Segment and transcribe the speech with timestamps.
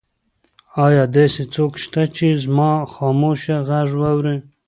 [0.85, 4.37] ایا داسې څوک شته چې زما خاموشه غږ واوري؟